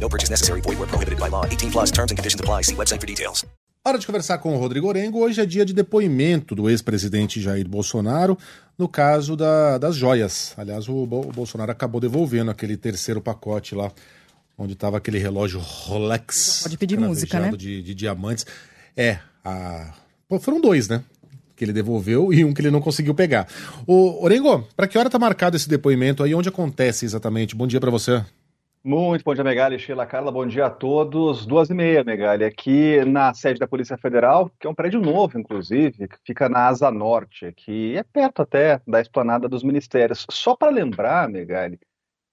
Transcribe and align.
No 0.00 0.08
purchase 0.08 0.30
necessary. 0.30 0.60
Void 0.62 0.78
where 0.78 0.86
prohibited 0.88 1.18
by 1.20 1.28
law. 1.30 1.44
18 1.46 1.70
plus 1.70 1.90
terms 1.90 2.10
and 2.12 2.16
conditions 2.16 2.40
apply. 2.40 2.62
See 2.64 2.74
website 2.74 3.00
for 3.00 3.06
details. 3.06 3.44
Hora 3.86 3.98
de 3.98 4.06
conversar 4.06 4.38
com 4.38 4.54
o 4.54 4.58
Rodrigo 4.58 4.88
Orengo. 4.88 5.20
Hoje 5.20 5.40
é 5.40 5.46
dia 5.46 5.64
de 5.64 5.72
depoimento 5.72 6.54
do 6.54 6.68
ex-presidente 6.68 7.40
Jair 7.40 7.66
Bolsonaro 7.66 8.36
no 8.78 8.86
caso 8.88 9.34
da, 9.36 9.78
das 9.78 9.96
joias. 9.96 10.52
Aliás, 10.56 10.86
o, 10.88 11.06
Bo- 11.06 11.20
o 11.22 11.32
Bolsonaro 11.32 11.72
acabou 11.72 11.98
devolvendo 12.00 12.50
aquele 12.50 12.76
terceiro 12.76 13.22
pacote 13.22 13.74
lá, 13.74 13.90
onde 14.58 14.74
estava 14.74 14.98
aquele 14.98 15.18
relógio 15.18 15.58
Rolex. 15.60 16.60
Pode 16.62 16.76
pedir 16.76 16.98
música, 17.00 17.40
né? 17.40 17.50
De, 17.56 17.82
de 17.82 17.94
diamantes. 17.94 18.44
É, 18.94 19.18
a... 19.42 19.94
Pô, 20.28 20.38
foram 20.38 20.60
dois, 20.60 20.86
né? 20.86 21.02
Que 21.56 21.64
ele 21.64 21.72
devolveu 21.72 22.32
e 22.34 22.44
um 22.44 22.52
que 22.52 22.60
ele 22.60 22.70
não 22.70 22.82
conseguiu 22.82 23.14
pegar. 23.14 23.48
O 23.86 24.22
Orengo, 24.22 24.66
para 24.76 24.86
que 24.86 24.98
hora 24.98 25.08
tá 25.08 25.18
marcado 25.18 25.56
esse 25.56 25.68
depoimento 25.68 26.22
aí? 26.22 26.34
Onde 26.34 26.50
acontece 26.50 27.06
exatamente? 27.06 27.56
Bom 27.56 27.66
dia 27.66 27.80
para 27.80 27.90
você. 27.90 28.22
Muito 28.82 29.22
bom 29.22 29.34
dia, 29.34 29.44
Megali, 29.44 29.78
Sheila 29.78 30.06
Carla, 30.06 30.32
bom 30.32 30.46
dia 30.46 30.64
a 30.64 30.70
todos. 30.70 31.44
Duas 31.44 31.68
e 31.68 31.74
meia, 31.74 32.02
Megali, 32.02 32.44
aqui 32.44 33.04
na 33.04 33.34
sede 33.34 33.60
da 33.60 33.68
Polícia 33.68 33.98
Federal, 33.98 34.50
que 34.58 34.66
é 34.66 34.70
um 34.70 34.74
prédio 34.74 34.98
novo, 35.02 35.38
inclusive, 35.38 36.08
que 36.08 36.16
fica 36.24 36.48
na 36.48 36.66
Asa 36.66 36.90
Norte, 36.90 37.52
que 37.52 37.94
é 37.94 38.02
perto 38.02 38.40
até 38.40 38.80
da 38.86 38.98
esplanada 38.98 39.50
dos 39.50 39.62
ministérios. 39.62 40.26
Só 40.30 40.56
para 40.56 40.70
lembrar, 40.70 41.28
Megali, 41.28 41.78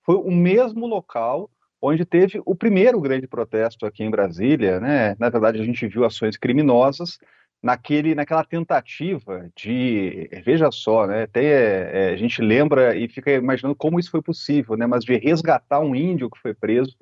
foi 0.05 0.15
o 0.15 0.31
mesmo 0.31 0.87
local 0.87 1.51
onde 1.81 2.05
teve 2.05 2.41
o 2.45 2.55
primeiro 2.55 3.01
grande 3.01 3.27
protesto 3.27 3.85
aqui 3.85 4.05
em 4.05 4.09
Brasília, 4.09 4.79
né? 4.79 5.17
Na 5.19 5.29
verdade, 5.29 5.59
a 5.59 5.65
gente 5.65 5.85
viu 5.85 6.05
ações 6.05 6.37
criminosas 6.37 7.19
naquele, 7.61 8.15
naquela 8.15 8.43
tentativa 8.43 9.49
de, 9.55 10.29
veja 10.45 10.71
só, 10.71 11.07
né? 11.07 11.23
Até 11.23 12.09
é, 12.09 12.13
a 12.13 12.17
gente 12.17 12.41
lembra 12.41 12.95
e 12.95 13.07
fica 13.07 13.31
imaginando 13.31 13.75
como 13.75 13.99
isso 13.99 14.11
foi 14.11 14.21
possível, 14.21 14.77
né? 14.77 14.85
Mas 14.85 15.03
de 15.03 15.17
resgatar 15.17 15.79
um 15.79 15.95
índio 15.95 16.29
que 16.29 16.39
foi 16.39 16.53
preso, 16.53 16.95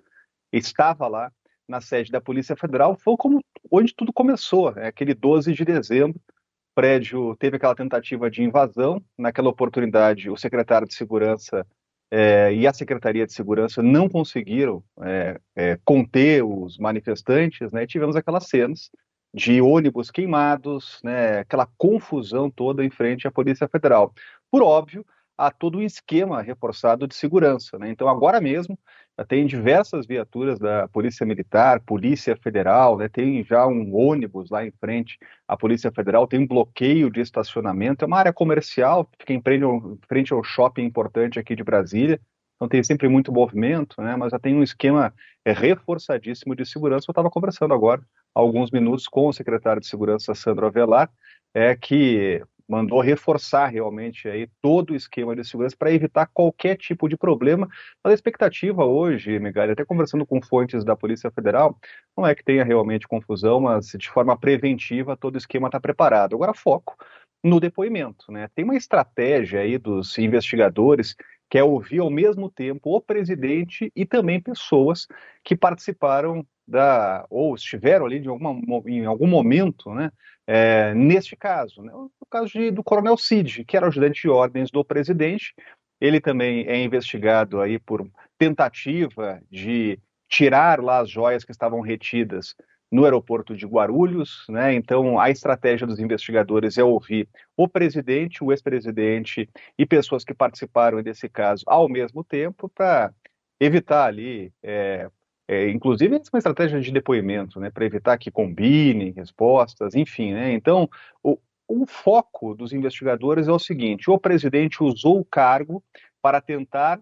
estava 0.52 1.08
lá 1.08 1.32
na 1.68 1.82
sede 1.82 2.12
da 2.12 2.22
Polícia 2.22 2.56
Federal, 2.56 2.96
foi 2.96 3.16
como 3.18 3.42
onde 3.72 3.94
tudo 3.94 4.14
começou, 4.14 4.74
né? 4.74 4.88
aquele 4.88 5.14
12 5.14 5.54
de 5.54 5.66
dezembro. 5.66 6.20
O 6.20 6.76
prédio 6.76 7.36
teve 7.38 7.58
aquela 7.58 7.76
tentativa 7.76 8.30
de 8.30 8.44
invasão. 8.44 9.02
Naquela 9.18 9.50
oportunidade, 9.50 10.30
o 10.30 10.38
secretário 10.38 10.88
de 10.88 10.94
Segurança 10.94 11.66
é, 12.12 12.54
e 12.54 12.68
a 12.68 12.74
Secretaria 12.74 13.26
de 13.26 13.34
Segurança 13.34 13.82
não 13.82 14.08
conseguiram 14.08 14.84
é, 15.02 15.40
é, 15.56 15.80
conter 15.84 16.44
os 16.44 16.78
manifestantes, 16.78 17.72
né? 17.72 17.84
E 17.84 17.88
tivemos 17.88 18.16
aquelas 18.16 18.48
cenas 18.48 18.92
de 19.36 19.62
ônibus 19.62 20.10
queimados, 20.10 21.02
né? 21.04 21.40
Aquela 21.40 21.68
confusão 21.78 22.50
toda 22.50 22.86
em 22.86 22.90
frente 22.90 23.28
à 23.28 23.32
Polícia 23.32 23.68
Federal. 23.68 24.14
Por 24.50 24.64
óbvio, 24.64 25.06
há 25.38 25.52
todo 25.52 25.80
um 25.80 25.82
esquema 25.82 26.42
reforçado 26.42 27.06
de 27.06 27.16
segurança, 27.16 27.78
né? 27.78 27.90
Então, 27.90 28.08
agora 28.08 28.40
mesmo, 28.40 28.80
tem 29.28 29.46
diversas 29.46 30.06
viaturas 30.06 30.58
da 30.58 30.88
Polícia 30.88 31.26
Militar, 31.26 31.82
Polícia 31.82 32.38
Federal, 32.38 32.98
né? 32.98 33.10
Tem 33.10 33.44
já 33.44 33.68
um 33.68 33.94
ônibus 33.94 34.50
lá 34.50 34.66
em 34.66 34.72
frente 34.72 35.18
à 35.46 35.58
Polícia 35.58 35.92
Federal, 35.92 36.28
tem 36.28 36.40
um 36.40 36.48
bloqueio 36.48 37.12
de 37.12 37.20
estacionamento, 37.20 38.06
é 38.06 38.08
uma 38.08 38.18
área 38.18 38.32
comercial, 38.32 39.10
fica 39.20 39.34
em 39.34 39.42
frente 39.42 39.66
em 39.66 40.00
frente 40.08 40.32
ao 40.32 40.44
shopping 40.46 40.84
importante 40.84 41.38
aqui 41.38 41.58
de 41.58 41.64
Brasília, 41.64 42.22
então 42.56 42.68
tem 42.68 42.84
sempre 42.84 43.08
muito 43.08 43.32
movimento, 43.32 44.02
né? 44.02 44.16
Mas 44.16 44.32
já 44.32 44.40
tem 44.40 44.56
um 44.56 44.64
esquema 44.64 45.14
é, 45.44 45.52
reforçadíssimo 45.52 46.56
de 46.56 46.66
segurança. 46.66 47.06
Eu 47.08 47.12
estava 47.12 47.30
conversando 47.30 47.74
agora, 47.74 48.02
há 48.34 48.40
alguns 48.40 48.72
minutos, 48.72 49.08
com 49.08 49.28
o 49.28 49.34
secretário 49.34 49.82
de 49.82 49.88
Segurança, 49.88 50.34
Sandro 50.34 50.66
Avelar, 50.66 51.10
é 51.54 51.76
que 51.76 52.42
mandou 52.68 53.00
reforçar 53.00 53.68
realmente 53.68 54.28
aí 54.28 54.48
todo 54.62 54.92
o 54.92 54.96
esquema 54.96 55.36
de 55.36 55.44
segurança 55.44 55.76
para 55.78 55.92
evitar 55.92 56.26
qualquer 56.34 56.76
tipo 56.78 57.08
de 57.08 57.16
problema. 57.16 57.68
Mas 58.04 58.12
a 58.12 58.16
expectativa 58.16 58.86
hoje, 58.86 59.38
Migalha, 59.40 59.74
até 59.74 59.86
conversando 59.86 60.26
com 60.26 60.42
fontes 60.42 60.84
da 60.84 60.96
Polícia 60.96 61.30
Federal, 61.30 61.78
não 62.18 62.26
é 62.26 62.34
que 62.34 62.44
tenha 62.44 62.64
realmente 62.64 63.08
confusão, 63.08 63.60
mas 63.60 63.88
de 63.88 64.10
forma 64.10 64.38
preventiva 64.38 65.16
todo 65.16 65.36
o 65.36 65.38
esquema 65.38 65.68
está 65.68 65.80
preparado. 65.80 66.36
Agora 66.36 66.54
foco 66.54 66.96
no 67.44 67.60
depoimento, 67.60 68.32
né? 68.32 68.50
Tem 68.56 68.66
uma 68.66 68.76
estratégia 68.76 69.60
aí 69.60 69.78
dos 69.78 70.18
investigadores 70.18 71.16
que 71.50 71.58
é 71.58 71.64
ouvir 71.64 72.00
ao 72.00 72.10
mesmo 72.10 72.50
tempo 72.50 72.96
o 72.96 73.02
presidente 73.02 73.92
e 73.96 74.06
também 74.06 74.42
pessoas 74.42 75.08
que 75.44 75.56
participaram 75.56 76.46
da 76.68 77.26
ou 77.30 77.54
estiveram 77.56 78.06
ali 78.06 78.20
de 78.20 78.28
alguma, 78.28 78.60
em 78.88 79.06
algum 79.06 79.28
momento, 79.28 79.94
né? 79.94 80.12
É, 80.48 80.94
neste 80.94 81.36
caso, 81.36 81.82
né, 81.82 81.92
o 81.94 82.26
caso 82.30 82.52
de, 82.52 82.70
do 82.70 82.84
Coronel 82.84 83.18
Cid, 83.18 83.66
que 83.66 83.76
era 83.76 83.88
ajudante 83.88 84.22
de 84.22 84.30
ordens 84.30 84.70
do 84.70 84.86
presidente, 84.86 85.56
ele 86.00 86.22
também 86.22 86.68
é 86.68 86.84
investigado 86.84 87.62
aí 87.62 87.80
por 87.80 88.08
tentativa 88.38 89.42
de 89.50 90.00
tirar 90.30 90.80
lá 90.80 91.00
as 91.00 91.10
joias 91.10 91.44
que 91.44 91.52
estavam 91.52 91.82
retidas 91.82 92.56
no 92.92 93.04
aeroporto 93.04 93.56
de 93.56 93.66
Guarulhos, 93.66 94.46
né? 94.50 94.74
Então 94.74 95.20
a 95.20 95.30
estratégia 95.30 95.88
dos 95.88 96.00
investigadores 96.00 96.78
é 96.78 96.84
ouvir 96.84 97.28
o 97.58 97.68
presidente, 97.68 98.44
o 98.44 98.52
ex-presidente 98.52 99.50
e 99.78 99.86
pessoas 99.86 100.24
que 100.24 100.34
participaram 100.34 101.02
desse 101.02 101.28
caso 101.28 101.64
ao 101.68 101.90
mesmo 101.90 102.24
tempo 102.24 102.70
para 102.70 103.12
evitar 103.60 104.06
ali 104.06 104.52
é, 104.64 105.10
é, 105.48 105.70
inclusive, 105.70 106.16
uma 106.16 106.40
estratégia 106.40 106.82
de 106.82 106.92
depoimento, 106.92 107.60
né, 107.60 107.70
para 107.70 107.86
evitar 107.86 108.18
que 108.18 108.32
combinem 108.32 109.12
respostas, 109.12 109.94
enfim. 109.94 110.34
Né, 110.34 110.54
então, 110.54 110.90
o, 111.22 111.38
o 111.68 111.86
foco 111.86 112.56
dos 112.56 112.74
investigadores 112.74 113.48
é 113.48 113.52
o 113.52 113.60
seguinte: 113.60 114.10
o 114.10 114.20
presidente 114.20 114.84
usou 114.84 115.20
o 115.20 115.26
cargo 115.26 115.84
para 116.22 116.42
tentar 116.42 117.00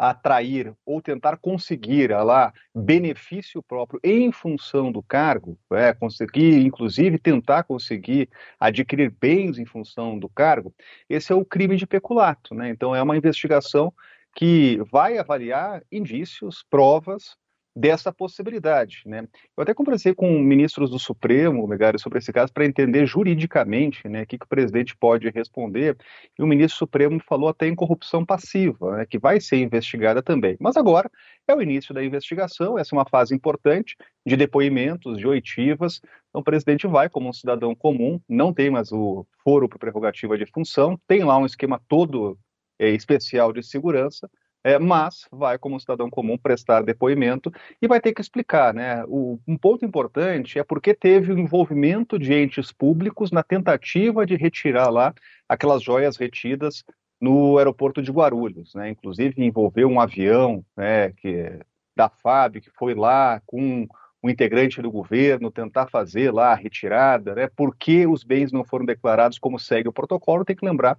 atrair 0.00 0.72
ou 0.86 1.02
tentar 1.02 1.36
conseguir 1.36 2.10
lá 2.10 2.54
benefício 2.74 3.62
próprio 3.62 4.00
em 4.02 4.32
função 4.32 4.90
do 4.90 5.02
cargo, 5.02 5.58
é, 5.72 5.92
conseguir, 5.92 6.64
inclusive, 6.64 7.18
tentar 7.18 7.64
conseguir 7.64 8.30
adquirir 8.58 9.10
bens 9.10 9.58
em 9.58 9.66
função 9.66 10.18
do 10.18 10.26
cargo, 10.26 10.74
esse 11.06 11.30
é 11.30 11.36
o 11.36 11.44
crime 11.44 11.76
de 11.76 11.86
peculato. 11.86 12.54
Né? 12.54 12.70
Então, 12.70 12.96
é 12.96 13.02
uma 13.02 13.16
investigação 13.16 13.92
que 14.34 14.78
vai 14.90 15.18
avaliar 15.18 15.82
indícios, 15.92 16.64
provas 16.70 17.36
dessa 17.74 18.12
possibilidade. 18.12 19.02
Né? 19.06 19.26
Eu 19.56 19.62
até 19.62 19.72
conversei 19.72 20.14
com 20.14 20.28
ministros 20.40 20.90
do 20.90 20.98
Supremo, 20.98 21.66
Megário, 21.66 22.00
sobre 22.00 22.18
esse 22.18 22.32
caso, 22.32 22.52
para 22.52 22.64
entender 22.64 23.06
juridicamente 23.06 24.08
né, 24.08 24.22
o 24.22 24.26
que, 24.26 24.38
que, 24.38 24.44
o 24.44 24.48
presidente 24.48 24.96
pode 24.96 25.28
responder, 25.30 25.96
e 26.38 26.42
o 26.42 26.46
ministro 26.46 26.78
Supremo 26.78 27.20
falou 27.20 27.48
até 27.48 27.68
em 27.68 27.74
corrupção 27.74 28.24
passiva, 28.24 28.98
né, 28.98 29.06
que 29.06 29.18
vai 29.18 29.40
ser 29.40 29.58
investigada 29.58 30.22
também. 30.22 30.56
Mas 30.60 30.76
agora 30.76 31.10
é 31.46 31.54
o 31.54 31.62
início 31.62 31.94
da 31.94 32.04
investigação, 32.04 32.78
essa 32.78 32.94
é 32.94 32.98
uma 32.98 33.08
fase 33.08 33.34
importante 33.34 33.96
de 34.26 34.36
depoimentos, 34.36 35.16
de 35.16 35.26
oitivas, 35.26 36.00
então 36.28 36.40
o 36.40 36.44
presidente 36.44 36.86
vai 36.86 37.08
como 37.08 37.28
um 37.28 37.32
cidadão 37.32 37.74
comum, 37.74 38.20
não 38.28 38.52
tem 38.52 38.70
mais 38.70 38.92
o 38.92 39.26
foro 39.42 39.68
para 39.68 39.78
prerrogativa 39.78 40.36
de 40.36 40.46
função, 40.46 41.00
tem 41.06 41.24
lá 41.24 41.38
um 41.38 41.46
esquema 41.46 41.80
todo 41.88 42.38
é, 42.78 42.88
especial 42.90 43.52
de 43.52 43.62
segurança, 43.62 44.28
é, 44.62 44.78
mas 44.78 45.26
vai, 45.32 45.58
como 45.58 45.80
cidadão 45.80 46.10
comum, 46.10 46.36
prestar 46.36 46.82
depoimento 46.82 47.50
e 47.80 47.88
vai 47.88 48.00
ter 48.00 48.12
que 48.12 48.20
explicar. 48.20 48.74
Né? 48.74 49.02
O, 49.06 49.38
um 49.46 49.56
ponto 49.56 49.84
importante 49.84 50.58
é 50.58 50.64
porque 50.64 50.94
teve 50.94 51.32
o 51.32 51.38
envolvimento 51.38 52.18
de 52.18 52.34
entes 52.34 52.70
públicos 52.70 53.30
na 53.30 53.42
tentativa 53.42 54.26
de 54.26 54.36
retirar 54.36 54.90
lá 54.90 55.14
aquelas 55.48 55.82
joias 55.82 56.16
retidas 56.16 56.84
no 57.20 57.58
aeroporto 57.58 58.02
de 58.02 58.10
Guarulhos. 58.10 58.74
Né? 58.74 58.90
Inclusive 58.90 59.42
envolveu 59.42 59.88
um 59.88 60.00
avião 60.00 60.64
né, 60.76 61.10
que, 61.12 61.58
da 61.96 62.10
FAB 62.10 62.60
que 62.60 62.70
foi 62.70 62.94
lá 62.94 63.40
com 63.46 63.88
um 64.22 64.28
integrante 64.28 64.82
do 64.82 64.90
governo 64.90 65.50
tentar 65.50 65.86
fazer 65.86 66.30
lá 66.30 66.52
a 66.52 66.54
retirada, 66.54 67.34
né? 67.34 67.48
Por 67.56 67.74
que 67.74 68.06
os 68.06 68.22
bens 68.22 68.52
não 68.52 68.62
foram 68.62 68.84
declarados 68.84 69.38
como 69.38 69.58
segue 69.58 69.88
o 69.88 69.92
protocolo? 69.94 70.44
Tem 70.44 70.54
que 70.54 70.66
lembrar 70.66 70.98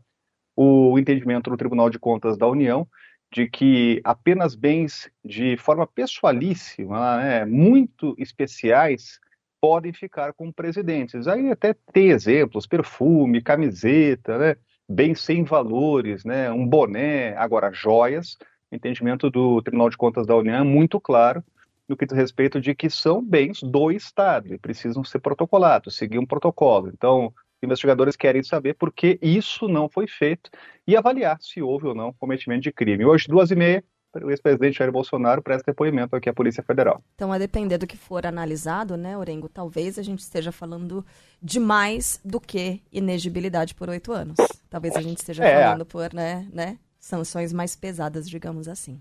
o 0.56 0.98
entendimento 0.98 1.50
do 1.50 1.56
Tribunal 1.56 1.90
de 1.90 2.00
Contas 2.00 2.36
da 2.36 2.48
União 2.48 2.88
de 3.32 3.48
que 3.48 4.02
apenas 4.04 4.56
bens 4.56 5.10
de 5.24 5.56
forma 5.58 5.88
pessoalíssima, 5.88 7.18
né, 7.18 7.46
muito 7.46 8.14
especiais, 8.18 9.20
podem 9.60 9.94
ficar 9.94 10.34
com 10.34 10.52
presidentes. 10.52 11.28
Aí 11.28 11.50
até 11.50 11.74
tem 11.94 12.10
exemplos, 12.10 12.68
perfume, 12.68 13.42
camiseta, 13.42 14.38
né, 14.38 14.56
bens 14.88 15.22
sem 15.22 15.44
valores, 15.44 16.26
né, 16.26 16.52
um 16.52 16.68
boné, 16.68 17.36
agora 17.38 17.72
joias, 17.72 18.38
entendimento 18.72 19.30
do 19.30 19.62
Tribunal 19.62 19.90
de 19.90 19.98
Contas 19.98 20.28
da 20.28 20.36
União 20.36 20.56
é 20.56 20.64
muito 20.64 21.00
claro 21.00 21.44
no 21.88 21.98
que 21.98 22.06
diz 22.06 22.16
respeito 22.16 22.60
de 22.60 22.74
que 22.74 22.90
são 22.90 23.24
bens 23.24 23.62
do 23.62 23.92
Estado 23.92 24.54
e 24.54 24.58
precisam 24.58 25.04
ser 25.04 25.20
protocolados, 25.20 25.96
seguir 25.96 26.20
um 26.20 26.26
protocolo. 26.26 26.90
Então, 26.90 27.34
investigadores 27.64 28.16
querem 28.16 28.44
saber 28.44 28.74
por 28.76 28.92
que 28.92 29.20
isso 29.22 29.68
não 29.68 29.88
foi 29.88 30.08
feito 30.08 30.50
e 30.88 30.96
avaliar 30.96 31.38
se 31.42 31.62
houve 31.62 31.88
ou 31.88 31.96
não 31.96 32.14
cometimento 32.14 32.64
de 32.64 32.72
crime. 32.72 33.06
Hoje, 33.06 33.28
duas 33.28 33.52
e 33.52 33.56
meia, 33.56 33.84
o 34.20 34.30
ex-presidente 34.30 34.80
Jair 34.80 34.92
Bolsonaro 34.92 35.42
presta 35.42 35.72
depoimento 35.72 36.16
aqui 36.16 36.30
à 36.30 36.34
Polícia 36.34 36.64
Federal. 36.64 37.02
Então, 37.16 37.32
a 37.32 37.38
depender 37.38 37.78
do 37.78 37.88
que 37.88 37.96
for 37.96 38.26
analisado, 38.26 38.98
né, 38.98 39.18
Orengo, 39.18 39.48
talvez 39.48 39.98
a 39.98 40.04
gente 40.04 40.20
esteja 40.20 40.52
falando 40.52 41.06
de 41.42 41.60
mais 41.60 42.20
do 42.26 42.40
que 42.40 42.82
inegibilidade 42.92 43.74
por 43.74 43.90
oito 43.90 44.12
anos. 44.12 44.36
Talvez 44.70 44.96
a 44.96 45.02
gente 45.02 45.20
esteja 45.20 45.46
é. 45.46 45.64
falando 45.64 45.86
por, 45.86 46.14
né, 46.14 46.48
né, 46.52 46.78
sanções 47.00 47.54
mais 47.54 47.76
pesadas, 47.76 48.30
digamos 48.30 48.68
assim. 48.68 49.00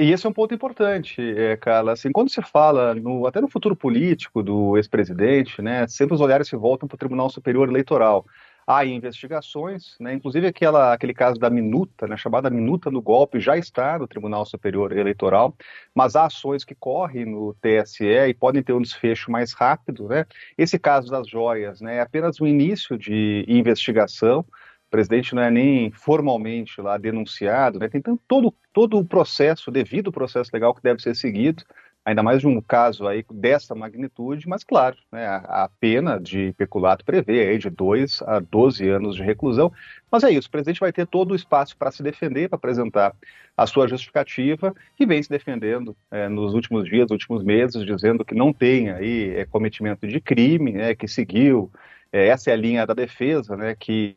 E 0.00 0.12
esse 0.12 0.24
é 0.26 0.30
um 0.30 0.32
ponto 0.32 0.54
importante, 0.54 1.20
é, 1.20 1.58
Carla. 1.58 1.92
Assim, 1.92 2.10
quando 2.10 2.30
se 2.30 2.40
fala 2.40 2.94
no, 2.94 3.26
até 3.26 3.38
no 3.38 3.50
futuro 3.50 3.76
político 3.76 4.42
do 4.42 4.78
ex-presidente, 4.78 5.60
né, 5.60 5.86
sempre 5.86 6.14
os 6.14 6.22
olhares 6.22 6.48
se 6.48 6.56
voltam 6.56 6.88
para 6.88 6.94
o 6.94 6.98
Tribunal 6.98 7.28
Superior 7.28 7.68
Eleitoral. 7.68 8.24
Há 8.66 8.82
investigações, 8.86 9.96
né, 10.00 10.14
inclusive 10.14 10.46
aquela, 10.46 10.94
aquele 10.94 11.12
caso 11.12 11.38
da 11.38 11.50
minuta, 11.50 12.06
né, 12.06 12.16
chamada 12.16 12.48
minuta 12.48 12.90
no 12.90 13.02
golpe, 13.02 13.40
já 13.40 13.58
está 13.58 13.98
no 13.98 14.08
Tribunal 14.08 14.46
Superior 14.46 14.96
Eleitoral, 14.96 15.54
mas 15.94 16.16
há 16.16 16.24
ações 16.24 16.64
que 16.64 16.74
correm 16.74 17.26
no 17.26 17.54
TSE 17.60 18.06
e 18.06 18.32
podem 18.32 18.62
ter 18.62 18.72
um 18.72 18.80
desfecho 18.80 19.30
mais 19.30 19.52
rápido. 19.52 20.08
Né? 20.08 20.24
Esse 20.56 20.78
caso 20.78 21.10
das 21.10 21.28
joias 21.28 21.82
né, 21.82 21.96
é 21.96 22.00
apenas 22.00 22.40
o 22.40 22.46
início 22.46 22.96
de 22.96 23.44
investigação. 23.46 24.46
O 24.90 24.96
presidente 24.98 25.36
não 25.36 25.42
é 25.42 25.52
nem 25.52 25.92
formalmente 25.92 26.80
lá 26.80 26.98
denunciado, 26.98 27.78
né? 27.78 27.88
tem 27.88 28.02
todo, 28.26 28.52
todo 28.72 28.98
o 28.98 29.04
processo, 29.04 29.70
devido 29.70 30.10
processo 30.10 30.50
legal 30.52 30.74
que 30.74 30.82
deve 30.82 31.00
ser 31.00 31.14
seguido, 31.14 31.62
ainda 32.04 32.24
mais 32.24 32.40
de 32.40 32.48
um 32.48 32.60
caso 32.60 33.06
aí 33.06 33.24
dessa 33.30 33.72
magnitude, 33.72 34.48
mas 34.48 34.64
claro, 34.64 34.96
né, 35.12 35.28
a, 35.28 35.64
a, 35.64 35.68
pena 35.68 36.18
de 36.18 36.52
peculato 36.54 37.04
prevê 37.04 37.46
aí 37.46 37.56
de 37.56 37.70
2 37.70 38.22
a 38.22 38.40
12 38.40 38.88
anos 38.88 39.14
de 39.14 39.22
reclusão, 39.22 39.72
mas 40.10 40.24
é 40.24 40.30
isso, 40.32 40.48
o 40.48 40.50
presidente 40.50 40.80
vai 40.80 40.92
ter 40.92 41.06
todo 41.06 41.30
o 41.30 41.36
espaço 41.36 41.76
para 41.76 41.92
se 41.92 42.02
defender, 42.02 42.48
para 42.48 42.56
apresentar 42.56 43.14
a 43.56 43.66
sua 43.68 43.86
justificativa, 43.86 44.74
e 44.98 45.06
vem 45.06 45.22
se 45.22 45.30
defendendo 45.30 45.96
é, 46.10 46.28
nos 46.28 46.52
últimos 46.52 46.88
dias, 46.88 47.02
nos 47.02 47.12
últimos 47.12 47.44
meses, 47.44 47.86
dizendo 47.86 48.24
que 48.24 48.34
não 48.34 48.52
tem 48.52 48.90
aí 48.90 49.36
é, 49.36 49.44
cometimento 49.44 50.04
de 50.08 50.20
crime, 50.20 50.72
né, 50.72 50.96
que 50.96 51.06
seguiu, 51.06 51.70
é, 52.12 52.26
essa 52.26 52.50
é 52.50 52.54
a 52.54 52.56
linha 52.56 52.84
da 52.84 52.94
defesa, 52.94 53.56
né, 53.56 53.76
que 53.78 54.16